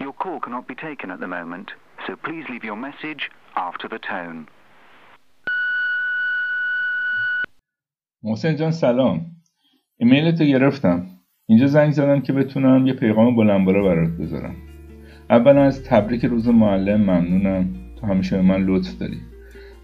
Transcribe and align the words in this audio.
Your 0.00 0.14
call 0.22 0.40
cannot 0.44 0.66
be 0.66 0.74
taken 0.74 1.10
at 1.10 1.20
the 1.20 1.30
moment, 1.38 1.68
so 2.06 2.10
please 2.26 2.44
leave 2.52 2.64
your 2.64 2.78
message 2.86 3.22
after 3.68 3.88
the 3.88 3.98
tone. 3.98 4.46
محسن 8.22 8.56
جان 8.56 8.70
سلام. 8.70 9.26
ایمیل 9.96 10.30
تو 10.30 10.44
گرفتم. 10.44 11.06
اینجا 11.46 11.66
زنگ 11.66 11.90
زدم 11.92 12.20
که 12.20 12.32
بتونم 12.32 12.86
یه 12.86 12.92
پیغام 12.92 13.36
بلندبالا 13.36 13.82
برات 13.82 14.10
بذارم. 14.10 14.56
اولا 15.30 15.64
از 15.64 15.84
تبریک 15.84 16.24
روز 16.24 16.48
معلم 16.48 17.00
ممنونم. 17.00 17.74
تو 18.00 18.06
همیشه 18.06 18.36
به 18.36 18.42
من 18.42 18.62
لطف 18.62 18.98
داری. 18.98 19.20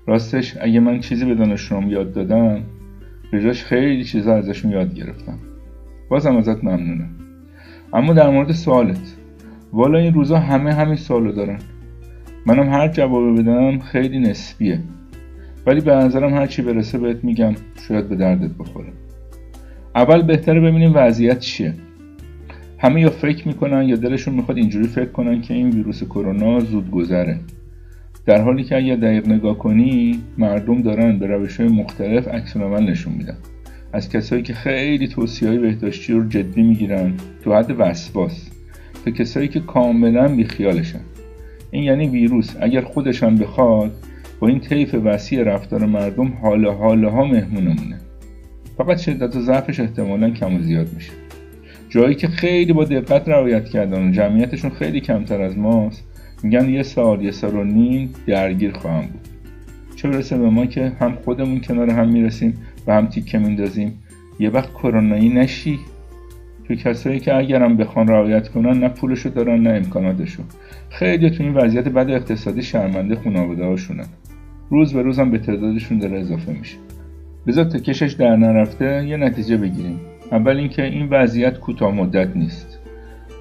راستش 0.07 0.57
اگه 0.61 0.81
من 0.81 1.01
چیزی 1.01 1.25
به 1.25 1.35
دانشجوام 1.35 1.91
یاد 1.91 2.13
دادم 2.13 2.63
به 3.33 3.53
خیلی 3.53 4.05
چیزا 4.05 4.35
ازشون 4.37 4.71
یاد 4.71 4.95
گرفتم. 4.95 5.39
بازم 6.11 6.37
ازت 6.37 6.65
ممنونم. 6.65 7.11
اما 7.93 8.13
در 8.13 8.31
مورد 8.31 8.53
سوالت. 8.53 9.17
والا 9.73 9.99
این 9.99 10.15
روزا 10.15 10.39
همه 10.39 10.75
همین 10.75 10.97
سوالو 10.97 11.33
دارن. 11.33 11.59
منم 12.47 12.73
هر 12.73 12.89
جواب 12.89 13.39
بدم 13.39 13.79
خیلی 13.79 14.19
نسبیه. 14.19 14.81
ولی 15.67 15.81
به 15.81 15.95
نظرم 15.95 16.35
هر 16.35 16.47
چی 16.47 16.63
برسه 16.63 16.99
بهت 16.99 17.25
میگم 17.25 17.55
شاید 17.89 18.09
به 18.09 18.17
دردت 18.17 18.51
بخوره. 18.59 18.89
اول 19.95 20.23
بهتره 20.23 20.61
ببینیم 20.61 20.93
وضعیت 20.95 21.39
چیه. 21.39 21.75
همه 22.79 23.01
یا 23.01 23.11
فکر 23.11 23.49
می‌کنن 23.49 23.83
یا 23.83 23.97
دلشون 23.97 24.35
می‌خواد 24.35 24.57
اینجوری 24.57 24.87
فکر 24.87 25.11
کنن 25.11 25.41
که 25.41 25.55
این 25.55 25.71
ویروس 25.71 26.05
کرونا 26.05 26.61
زود 26.61 26.91
گذره. 26.91 27.41
در 28.27 28.43
حالی 28.43 28.65
که 28.65 28.77
اگر 28.77 28.97
دقیق 28.97 29.29
نگاه 29.29 29.59
کنی 29.59 30.21
مردم 30.39 30.83
دارن 30.83 31.19
به 31.19 31.27
روش 31.27 31.61
های 31.61 31.69
مختلف 31.69 32.29
عکس 32.29 32.57
نشون 32.57 33.13
میدن. 33.13 33.37
از 33.93 34.09
کسایی 34.09 34.43
که 34.43 34.55
خیلی 34.55 35.09
توصیه 35.09 35.49
های 35.49 35.59
بهداشتی 35.59 36.13
رو 36.13 36.29
جدی 36.29 36.63
می‌گیرن 36.63 37.13
تو 37.45 37.55
حد 37.55 37.75
وسواس. 37.79 38.51
تا 39.07 39.13
کسایی 39.13 39.49
که 39.49 39.61
کاملا 39.61 40.29
بیخیالشن 40.29 41.01
این 41.71 41.83
یعنی 41.83 42.09
ویروس. 42.09 42.57
اگر 42.61 42.81
خودشان 42.81 43.37
بخواد 43.37 43.93
با 44.41 44.49
این 44.49 44.61
طیف 44.61 44.95
وسیع 45.05 45.43
رفتار 45.43 45.87
مردم 45.87 46.33
حال 46.43 46.67
حاله 46.67 47.11
ها 47.11 47.25
مهمونمونه 47.25 47.99
فقط 48.77 48.99
شدت 48.99 49.37
و 49.37 49.41
ضعفش 49.41 49.81
احتمالا 49.81 50.31
کم 50.31 50.57
و 50.57 50.59
زیاد 50.59 50.89
میشه. 50.95 51.13
جایی 51.89 52.15
که 52.15 52.29
خیلی 52.29 52.73
با 52.73 52.85
دقت 52.85 53.29
رعایت 53.29 53.65
کردن 53.65 54.09
و 54.09 54.13
جمعیتشون 54.13 54.71
خیلی 54.71 55.01
کمتر 55.01 55.43
از 55.43 55.59
ماست 55.59 56.05
میگن 56.43 56.69
یه 56.69 56.83
سال 56.83 57.25
یه 57.25 57.31
سال 57.31 57.55
و 57.55 57.65
نیم 57.65 58.15
درگیر 58.27 58.73
خواهم 58.73 59.07
بود. 59.07 59.29
چه 59.97 60.09
برسه 60.09 60.39
به 60.39 60.51
ما 60.51 60.67
که 60.67 60.93
هم 61.01 61.15
خودمون 61.25 61.61
کنار 61.61 61.91
هم 61.91 62.09
می‌رسیم 62.09 62.55
و 62.87 62.95
هم 62.95 63.07
تیکه 63.07 63.39
میندازیم. 63.39 64.03
یه 64.39 64.51
وقت 64.51 64.71
کرونایی 64.71 65.29
نشی. 65.29 65.79
تو 66.69 66.75
کسایی 66.75 67.21
که 67.21 67.37
اگرم 67.37 67.77
بخوان 67.77 68.09
رعایت 68.09 68.49
کنن 68.49 68.79
نه 68.79 68.89
پولشو 68.89 69.29
دارن 69.29 69.63
نه 69.63 69.71
امکاناتشو. 69.71 70.43
خیلی 70.91 71.31
تو 71.31 71.43
این 71.43 71.55
وضعیت 71.55 71.89
بد 71.89 72.11
اقتصادی 72.11 72.63
شرمنده 72.63 73.17
خانواده 73.17 73.65
هاشونن 73.65 74.07
روز 74.71 74.93
به 74.93 75.03
روز 75.03 75.19
هم 75.19 75.31
به 75.31 75.39
تعدادشون 75.39 75.99
داره 75.99 76.19
اضافه 76.19 76.53
میشه. 76.53 76.77
بذار 77.47 77.65
تا 77.65 77.79
کشش 77.79 78.13
در 78.13 78.37
نرفته 78.37 79.07
یه 79.09 79.17
نتیجه 79.17 79.57
بگیریم. 79.57 80.01
اول 80.33 80.57
اینکه 80.57 80.85
این 80.85 81.09
وضعیت 81.11 81.59
کوتاه 81.61 81.95
مدت 81.95 82.37
نیست. 82.37 82.79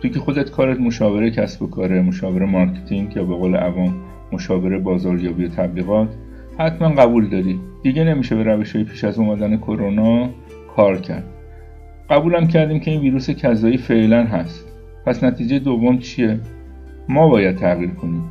تو 0.02 0.08
که 0.08 0.20
خودت 0.20 0.52
کارت 0.52 0.80
مشاوره 0.80 1.32
کسب 1.32 1.62
و 1.62 1.68
کاره 1.68 2.02
مشاوره 2.02 2.46
marketing 2.46 3.16
یا 3.16 3.24
به 3.24 3.36
قول 3.36 3.56
عوام 3.56 3.94
مشاوره 4.32 4.80
بازاریابی 4.80 5.46
و 5.46 5.48
تبلیغات 5.48 6.10
حتما 6.58 6.90
قبول 6.90 7.30
داری. 7.30 7.60
دیگه 7.84 8.04
نمیشه 8.04 8.36
به 8.36 8.44
روش 8.44 8.76
های 8.76 8.86
پیش 8.86 9.04
از 9.04 9.20
اومدن 9.20 9.58
کرونا 9.58 10.30
کار 10.76 10.98
کرد. 10.98 11.35
قبولم 12.10 12.48
کردیم 12.48 12.80
که 12.80 12.92
این 12.92 13.02
ویروس 13.02 13.30
کذایی 13.30 13.78
فعلا 13.78 14.24
هست. 14.24 14.66
پس 15.06 15.24
نتیجه 15.24 15.60
دوم 15.60 16.00
چیه؟ 16.00 16.40
ما 17.10 17.30
باید 17.30 17.56
تغییر 17.56 17.90
کنیم. 17.90 18.24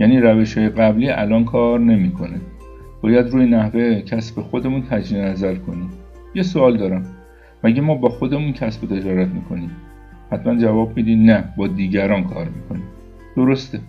یعنی 0.00 0.20
روش 0.20 0.58
های 0.58 0.68
قبلی 0.68 1.10
الان 1.10 1.44
کار 1.44 1.80
نمی‌کنه. 1.80 2.40
باید 3.02 3.28
روی 3.28 3.46
نحوه 3.46 4.00
کسب 4.00 4.40
خودمون 4.40 4.82
تجدید 4.82 5.18
نظر 5.18 5.54
کنیم. 5.54 5.90
یه 6.34 6.42
سوال 6.42 6.76
دارم. 6.76 7.06
مگه 7.64 7.80
ما 7.80 7.94
با 7.94 8.08
خودمون 8.08 8.52
کسب 8.52 8.84
و 8.84 8.86
تجارت 8.86 9.28
می‌کنیم؟ 9.28 9.70
حتما 10.32 10.56
جواب 10.56 10.96
میدین 10.96 11.22
نه 11.30 11.44
با 11.56 11.66
دیگران 11.66 12.24
کار 12.24 12.48
می‌کنیم. 12.48 12.84
درسته. 13.36 13.80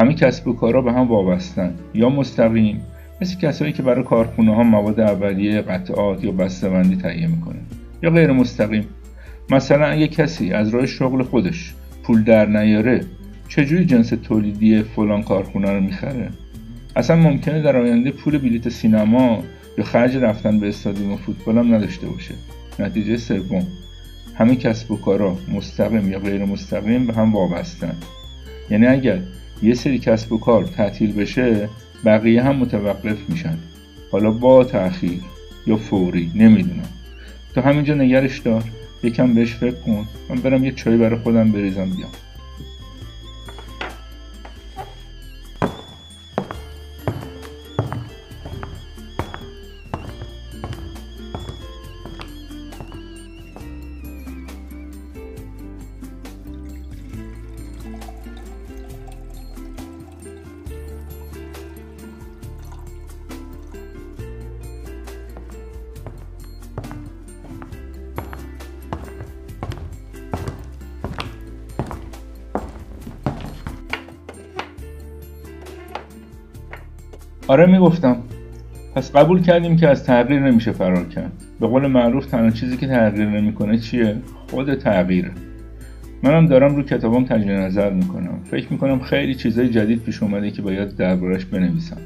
همه 0.00 0.14
کسب 0.14 0.48
و 0.48 0.52
کارها 0.52 0.80
به 0.80 0.92
هم 0.92 1.08
وابستن 1.08 1.74
یا 1.94 2.08
مستقیم 2.08 2.80
مثل 3.20 3.38
کسایی 3.38 3.72
که 3.72 3.82
برای 3.82 4.04
کارخونه 4.04 4.54
ها 4.54 4.62
مواد 4.62 5.00
اولیه 5.00 5.60
قطعات 5.60 6.24
یا 6.24 6.32
بسته‌بندی 6.32 6.96
تهیه 6.96 7.26
می‌کنه 7.26 7.58
یا 8.04 8.10
غیر 8.10 8.32
مستقیم. 8.32 8.84
مثلا 9.50 9.86
اگه 9.86 10.08
کسی 10.08 10.52
از 10.52 10.68
راه 10.68 10.86
شغل 10.86 11.22
خودش 11.22 11.74
پول 12.02 12.24
در 12.24 12.46
نیاره 12.46 13.00
چجوری 13.48 13.84
جنس 13.84 14.08
تولیدی 14.08 14.82
فلان 14.82 15.22
کارخونه 15.22 15.70
رو 15.70 15.80
می‌خره؟ 15.80 16.28
اصلا 16.96 17.16
ممکنه 17.16 17.62
در 17.62 17.76
آینده 17.76 18.10
پول 18.10 18.38
بلیت 18.38 18.68
سینما 18.68 19.42
یا 19.78 19.84
خرج 19.84 20.16
رفتن 20.16 20.60
به 20.60 20.68
استادیوم 20.68 21.16
فوتبال 21.16 21.58
هم 21.58 21.74
نداشته 21.74 22.06
باشه. 22.06 22.34
نتیجه 22.78 23.16
سوم 23.16 23.66
همه 24.34 24.56
کسب 24.56 24.90
و 24.90 24.96
کارا 24.96 25.38
مستقیم 25.54 26.10
یا 26.10 26.18
غیر 26.18 26.44
مستقیم 26.44 27.06
به 27.06 27.12
هم 27.12 27.32
وابستن. 27.32 27.94
یعنی 28.70 28.86
اگر 28.86 29.18
یه 29.62 29.74
سری 29.74 29.98
کسب 29.98 30.32
و 30.32 30.38
کار 30.38 30.64
تعطیل 30.64 31.12
بشه 31.12 31.68
بقیه 32.04 32.42
هم 32.42 32.56
متوقف 32.56 33.30
میشن. 33.30 33.58
حالا 34.12 34.30
با 34.30 34.64
تاخیر 34.64 35.20
یا 35.66 35.76
فوری 35.76 36.30
نمی‌دونم. 36.34 36.88
تو 37.54 37.60
همینجا 37.60 37.94
نگرش 37.94 38.38
دار. 38.38 38.64
یکم 39.02 39.34
بهش 39.34 39.54
فکر 39.54 39.74
کن. 39.74 40.06
من 40.28 40.36
برم 40.36 40.64
یه 40.64 40.72
چای 40.72 40.96
برای 40.96 41.18
خودم 41.18 41.52
بریزم 41.52 41.90
بیام. 41.90 42.10
آره 77.48 77.66
می‌گفتم. 77.66 78.16
پس 78.94 79.16
قبول 79.16 79.42
کردیم 79.42 79.76
که 79.76 79.88
از 79.88 80.04
تغییر 80.04 80.40
نمیشه 80.40 80.72
فرار 80.72 81.04
کرد. 81.04 81.32
به 81.60 81.66
قول 81.66 81.86
معروف 81.86 82.26
تنها 82.26 82.50
چیزی 82.50 82.76
که 82.76 82.86
تغییر 82.86 83.28
نمی‌کنه 83.28 83.78
چیه؟ 83.78 84.16
خود 84.50 84.74
تغییره 84.74 85.30
منم 86.22 86.46
دارم 86.46 86.76
رو 86.76 86.82
کتابام 86.82 87.24
تجدید 87.24 87.50
نظر 87.50 87.90
می‌کنم. 87.90 88.40
فکر 88.44 88.66
می‌کنم 88.72 89.00
خیلی 89.00 89.34
چیزای 89.34 89.68
جدید 89.68 90.02
پیش 90.02 90.22
اومده 90.22 90.50
که 90.50 90.62
باید 90.62 90.96
دربارش 90.96 91.44
بنویسم. 91.44 91.96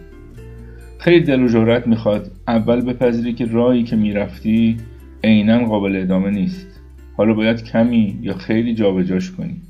خیلی 0.98 1.20
دل 1.20 1.42
و 1.42 1.48
جرأت 1.48 1.86
می‌خواد 1.86 2.30
اول 2.48 2.80
بپذیری 2.80 3.32
که 3.32 3.44
راهی 3.44 3.82
که 3.82 3.96
می‌رفتی 3.96 4.76
عینا 5.24 5.64
قابل 5.64 5.96
ادامه 5.96 6.30
نیست. 6.30 6.66
حالا 7.16 7.34
باید 7.34 7.64
کمی 7.64 8.18
یا 8.22 8.34
خیلی 8.34 8.74
جابجاش 8.74 9.30
کنی. 9.30 9.60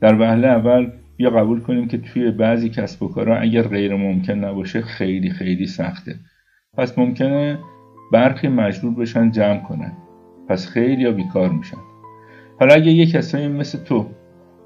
در 0.00 0.20
وهله 0.20 0.48
اول 0.48 0.90
یا 1.18 1.30
قبول 1.30 1.60
کنیم 1.60 1.88
که 1.88 1.98
توی 1.98 2.30
بعضی 2.30 2.68
کسب 2.68 3.02
و 3.02 3.08
کارها 3.08 3.36
اگر 3.36 3.62
غیر 3.62 3.96
ممکن 3.96 4.32
نباشه 4.32 4.80
خیلی 4.80 5.30
خیلی 5.30 5.66
سخته. 5.66 6.14
پس 6.76 6.98
ممکنه 6.98 7.58
برخی 8.12 8.48
مجبور 8.48 8.94
بشن 8.94 9.30
جمع 9.30 9.58
کنن. 9.58 9.92
پس 10.48 10.68
خیلی 10.68 11.02
یا 11.02 11.12
بیکار 11.12 11.48
میشن. 11.48 11.78
حالا 12.60 12.74
اگه 12.74 12.92
یه 12.92 13.06
کسایی 13.06 13.48
مثل 13.48 13.78
تو 13.84 14.06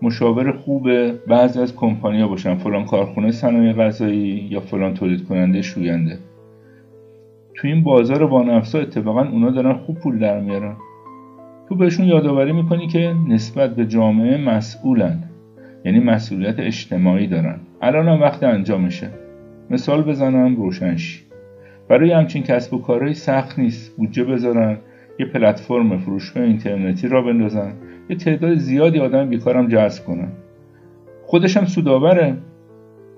مشاور 0.03 0.53
خوب 0.53 1.11
بعضی 1.27 1.61
از 1.61 1.77
کمپانیا 1.77 2.29
باشن 2.29 2.55
فلان 2.55 2.85
کارخونه 2.85 3.31
صنایع 3.31 3.73
غذایی 3.73 4.49
یا 4.51 4.61
فلان 4.61 4.95
تولید 4.95 5.29
کننده 5.29 5.63
شوینده. 5.63 6.19
تو 7.57 7.69
این 7.69 7.83
بازار 7.83 8.27
بانفسا 8.27 8.79
اتفاقا 8.79 9.29
اونا 9.29 9.51
دارن 9.51 9.75
خوب 9.75 9.99
پول 9.99 10.19
در 10.19 10.41
میارن. 10.41 10.77
تو 11.69 11.75
بهشون 11.77 12.07
یادآوری 12.07 12.53
می‌کنی 12.53 12.87
که 12.87 13.15
نسبت 13.29 13.77
به 13.77 13.87
جامعه 13.87 14.37
مسئولن. 14.37 15.30
یعنی 15.85 16.01
مسئولیت 16.01 16.55
اجتماعی 16.59 17.27
دارن. 17.27 17.61
الان 17.83 18.09
هم 18.09 18.21
وقت 18.21 18.43
انجامشه. 18.43 19.11
مثال 19.71 20.03
بزنم 20.03 20.57
روشنشی 20.57 21.21
برای 21.89 22.13
همچین 22.13 22.43
کسب 22.43 22.75
و 22.75 22.79
کارهایی 22.79 23.15
سخت 23.15 23.59
نیست. 23.59 23.97
بودجه 23.97 24.25
بذارن 24.25 24.79
یه 25.19 25.27
پلتفرم 25.27 25.99
فروشگاه 25.99 26.43
اینترنتی 26.43 27.09
را 27.09 27.23
بندازن. 27.23 27.73
یه 28.11 28.17
تعداد 28.17 28.55
زیادی 28.55 28.99
آدم 28.99 29.29
بیکارم 29.29 29.69
جذب 29.69 30.05
کنن. 30.05 30.33
خودشم 31.27 31.65
سوداوره 31.65 32.37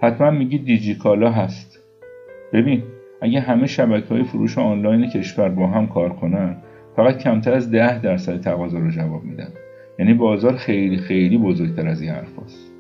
حتما 0.01 0.31
میگی 0.31 0.59
دیجیکالا 0.59 1.31
هست. 1.31 1.81
ببین 2.53 2.83
اگه 3.21 3.41
همه 3.41 3.67
شبکه 3.67 4.15
های 4.15 4.23
فروش 4.23 4.59
آنلاین 4.59 5.11
کشور 5.11 5.49
با 5.49 5.67
هم 5.67 5.87
کار 5.87 6.13
کنن 6.13 6.57
فقط 6.97 7.19
کمتر 7.19 7.53
از 7.55 7.71
ده 7.71 8.01
درصد 8.01 8.41
تقاضا 8.41 8.79
رو 8.79 8.91
جواب 8.91 9.25
میدن. 9.25 9.49
یعنی 10.03 10.15
بازار 10.15 10.57
خیلی 10.57 10.97
خیلی 10.97 11.39
بزرگتر 11.39 11.89
از 11.89 12.03
این 12.03 12.11
حرف 12.11 12.39
هست. 12.45 12.73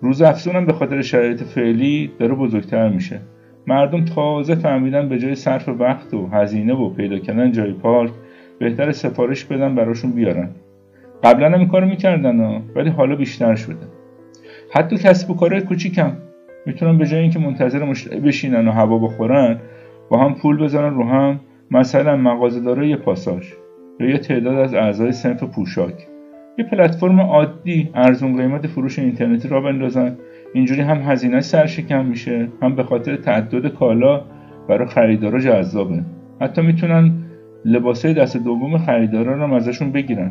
روز 0.00 0.22
افزونم 0.22 0.66
به 0.66 0.72
خاطر 0.72 1.02
شرایط 1.02 1.42
فعلی 1.42 2.10
داره 2.18 2.34
بزرگتر 2.34 2.88
میشه. 2.88 3.20
مردم 3.66 4.04
تازه 4.04 4.54
فهمیدن 4.54 5.08
به 5.08 5.18
جای 5.18 5.34
صرف 5.34 5.68
وقت 5.68 6.14
و 6.14 6.26
هزینه 6.26 6.74
و 6.74 6.90
پیدا 6.90 7.18
کردن 7.18 7.52
جای 7.52 7.72
پارک 7.72 8.10
بهتر 8.58 8.92
سفارش 8.92 9.44
بدن 9.44 9.74
براشون 9.74 10.10
بیارن. 10.10 10.48
قبلا 11.22 11.50
هم 11.50 11.58
این 11.58 11.68
کارو 11.68 11.86
می‌کردن 11.86 12.62
ولی 12.74 12.90
حالا 12.90 13.16
بیشتر 13.16 13.54
شده. 13.54 13.86
حتی 14.70 14.96
کسب 14.96 15.30
و 15.30 15.34
کارهای 15.34 15.62
کوچیکم. 15.62 16.12
می‌تونن 16.66 16.98
به 16.98 17.06
جای 17.06 17.20
اینکه 17.20 17.38
منتظر 17.38 17.84
مشتری 17.84 18.20
بشینن 18.20 18.68
و 18.68 18.70
هوا 18.70 18.98
بخورن 18.98 19.60
با 20.08 20.18
هم 20.18 20.34
پول 20.34 20.56
بزنن 20.56 20.94
رو 20.94 21.04
هم 21.04 21.40
مثلا 21.70 22.16
مغازه 22.16 22.86
یه 22.86 22.96
پاساژ 22.96 23.52
یا 24.00 24.06
یه 24.06 24.18
تعداد 24.18 24.58
از 24.58 24.74
اعضای 24.74 25.12
صنف 25.12 25.44
پوشاک. 25.44 26.11
یه 26.58 26.64
پلتفرم 26.64 27.20
عادی 27.20 27.90
ارزون 27.94 28.36
قیمت 28.36 28.66
فروش 28.66 28.98
اینترنتی 28.98 29.48
را 29.48 29.60
بندازن. 29.60 30.16
اینجوری 30.54 30.80
هم 30.80 30.96
هزینه 30.96 31.40
سرشکم 31.40 32.04
میشه 32.04 32.48
هم 32.62 32.76
به 32.76 32.82
خاطر 32.82 33.16
تعدد 33.16 33.68
کالا 33.68 34.24
برای 34.68 34.88
خریدارا 34.88 35.40
جذابه. 35.40 36.02
حتی 36.40 36.62
می‌تونن 36.62 37.12
لباسای 37.64 38.14
دست 38.14 38.36
دوم 38.36 38.78
خریدارا 38.78 39.46
رو 39.46 39.54
ازشون 39.54 39.92
بگیرن. 39.92 40.30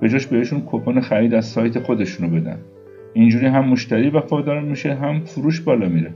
به 0.00 0.08
جاش 0.08 0.26
بهشون 0.26 0.62
کپون 0.66 1.00
خرید 1.00 1.34
از 1.34 1.44
سایت 1.44 1.78
خودشونو 1.78 2.40
بدن. 2.40 2.58
اینجوری 3.14 3.46
هم 3.46 3.68
مشتری 3.68 4.10
وفادار 4.10 4.60
میشه 4.60 4.94
هم 4.94 5.20
فروش 5.20 5.60
بالا 5.60 5.88
میره. 5.88 6.10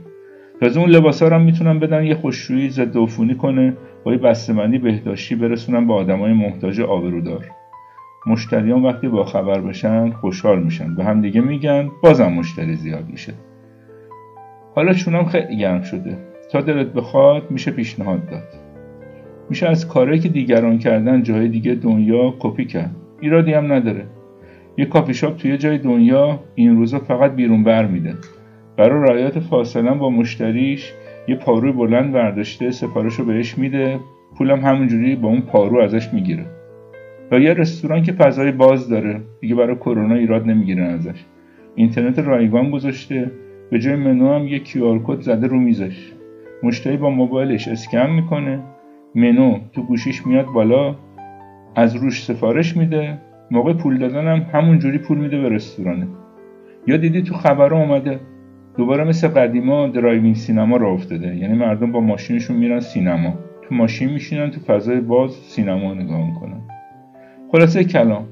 تازه 0.59 0.79
اون 0.79 0.89
لباسا 0.89 1.27
رو 1.27 1.35
هم 1.35 1.41
می‌تونن 1.41 1.79
بدن 1.79 2.03
یه 2.03 2.15
خوششویی 2.15 2.69
ضد 2.69 2.97
کنه 3.37 3.73
با 4.03 4.11
یه 4.11 4.17
بسته‌بندی 4.17 4.77
بهداشتی 4.77 5.35
برسونن 5.35 5.87
به 5.87 5.93
آدمای 5.93 6.33
محتاج 6.33 6.81
آبرودار. 6.81 7.45
مشتریان 8.27 8.83
وقتی 8.83 9.07
با 9.07 9.25
خبر 9.25 9.61
بشن 9.61 10.11
خوشحال 10.11 10.63
میشن. 10.63 10.95
به 10.95 11.03
هم 11.03 11.21
دیگه 11.21 11.41
میگن 11.41 11.89
بازم 12.03 12.33
مشتری 12.33 12.75
زیاد 12.75 13.09
میشه. 13.09 13.33
حالا 14.75 14.93
چونم 14.93 15.25
خیلی 15.25 15.57
گرم 15.57 15.81
شده. 15.81 16.17
تا 16.51 16.61
دلت 16.61 16.87
بخواد 16.87 17.51
میشه 17.51 17.71
پیشنهاد 17.71 18.29
داد. 18.29 18.43
میشه 19.49 19.67
از 19.67 19.87
کارهایی 19.87 20.19
که 20.19 20.29
دیگران 20.29 20.77
کردن 20.77 21.23
جای 21.23 21.47
دیگه 21.47 21.75
دنیا 21.75 22.33
کپی 22.39 22.65
کرد. 22.65 22.95
ایرادی 23.21 23.53
هم 23.53 23.73
نداره. 23.73 24.05
یه 24.77 24.85
کافی 24.85 25.13
شاپ 25.13 25.37
توی 25.37 25.57
جای 25.57 25.77
دنیا 25.77 26.39
این 26.55 26.75
روزا 26.75 26.99
فقط 26.99 27.31
بیرون 27.31 27.63
بر 27.63 27.85
میده. 27.85 28.13
برای 28.77 29.03
رعایت 29.03 29.39
فاصله 29.39 29.91
با 29.91 30.09
مشتریش 30.09 30.93
یه 31.27 31.35
پاروی 31.35 31.71
بلند 31.71 32.13
برداشته 32.13 32.71
سفارش 32.71 33.13
رو 33.13 33.25
بهش 33.25 33.57
میده. 33.57 33.99
پولم 34.37 34.59
همونجوری 34.59 35.15
با 35.15 35.27
اون 35.27 35.41
پارو 35.41 35.79
ازش 35.79 36.13
می‌گیره. 36.13 36.45
و 37.31 37.39
یه 37.39 37.53
رستوران 37.53 38.03
که 38.03 38.11
فضای 38.11 38.51
باز 38.51 38.89
داره 38.89 39.21
دیگه 39.41 39.55
برای 39.55 39.75
کرونا 39.75 40.15
ایراد 40.15 40.45
نمی‌گیرن 40.45 40.83
ازش. 40.83 41.25
اینترنت 41.75 42.19
رایگان 42.19 42.71
گذاشته 42.71 43.31
به 43.71 43.79
جای 43.79 43.95
منو 43.95 44.33
هم 44.33 44.47
یه 44.47 44.59
کیو 44.59 44.99
کد 44.99 45.21
زده 45.21 45.47
رو 45.47 45.59
میزش 45.59 46.13
مشتری 46.63 46.97
با 46.97 47.09
موبایلش 47.09 47.67
اسکن 47.67 48.09
می‌کنه 48.09 48.59
منو 49.15 49.59
تو 49.73 49.83
گوشیش 49.83 50.27
میاد 50.27 50.45
بالا 50.45 50.95
از 51.75 51.95
روش 51.95 52.23
سفارش 52.23 52.77
میده 52.77 53.17
موقع 53.51 53.73
پول 53.73 53.97
دادن 53.97 54.27
هم 54.27 54.45
همون 54.53 54.79
جوری 54.79 54.97
پول 54.97 55.17
میده 55.17 55.41
به 55.41 55.49
رستورانه. 55.49 56.07
یا 56.87 56.97
دیدی 56.97 57.21
تو 57.21 57.33
خبر 57.33 57.73
اومده 57.73 58.19
دوباره 58.77 59.03
مثل 59.03 59.27
قدیما 59.27 59.87
drive-in 59.87 60.35
سینما 60.35 60.77
راه 60.77 60.91
افتاده. 60.91 61.35
یعنی 61.35 61.53
مردم 61.53 61.91
با 61.91 61.99
ماشینشون 61.99 62.57
میرن 62.57 62.79
سینما. 62.79 63.33
تو 63.61 63.75
ماشین 63.75 64.09
میشینن 64.09 64.51
تو 64.51 64.59
فضای 64.59 64.99
باز 64.99 65.31
سینما 65.31 65.93
نگاه 65.93 66.27
می‌کنن. 66.27 66.61
خلاصه 67.51 67.83
کلام. 67.83 68.25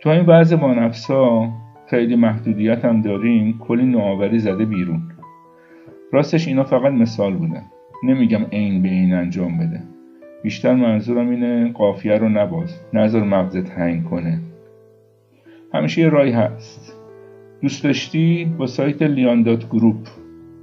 تو 0.00 0.08
این 0.08 0.26
بعض 0.26 0.52
با 0.52 0.74
نفسا 0.74 1.48
خیلی 1.86 2.16
محدودیت 2.16 2.84
هم 2.84 3.02
داریم 3.02 3.58
کلی 3.58 3.84
نوآوری 3.84 4.38
زده 4.38 4.64
بیرون. 4.64 5.02
راستش 6.12 6.48
اینا 6.48 6.64
فقط 6.64 6.92
مثال 6.92 7.34
بودن 7.34 7.62
نمیگم 8.04 8.44
عین 8.52 8.82
به 8.82 8.88
عین 8.88 9.14
انجام 9.14 9.58
بده. 9.58 9.82
بیشتر 10.42 10.74
منظورم 10.74 11.28
اینه 11.28 11.72
قافیه 11.72 12.18
رو 12.18 12.28
نباز. 12.28 12.80
نذار 12.92 13.22
مغزت 13.22 13.70
hang 13.70 14.04
کنه. 14.04 14.40
همیشه 15.74 16.02
یه 16.02 16.08
راهی 16.08 16.30
هست. 16.30 17.02
دوست 17.62 17.84
داشتی؟ 17.84 18.54
با 18.58 18.66
سایت 18.66 19.02
لیان 19.02 19.42
dot 19.42 19.68
group. 19.68 20.08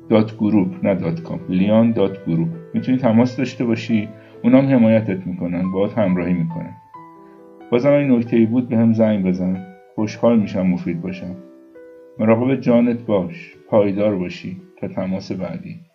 dot 0.10 0.38
group 0.38 0.86
نه 0.86 0.96
dot 0.96 1.22
com. 1.22 1.40
لیان 1.50 1.92
dot 1.92 2.26
group. 2.26 2.50
می‌تونی 2.74 2.98
تماس 2.98 3.38
داشته 3.38 3.66
باشی. 3.66 4.10
اونام 4.44 4.68
حمایتت 4.68 5.28
می‌کنن. 5.28 5.72
باهات 5.72 5.98
همراهی 5.98 6.34
می‌کنن. 6.34 6.76
بازم 7.74 7.92
اگه 7.92 8.12
نکته 8.12 8.46
بود 8.46 8.70
به 8.70 8.78
هم 8.78 8.94
زنگ 8.94 9.26
بزن. 9.26 9.76
خوشحال 9.96 10.40
میشم 10.40 10.68
مفید 10.68 11.02
باشم. 11.02 11.36
مراقب 12.20 12.56
جانت 12.56 13.06
باش. 13.06 13.56
پایدار 13.70 14.16
باشی. 14.16 14.62
تا 14.82 14.88
تماس 14.88 15.32
بعدی. 15.32 15.93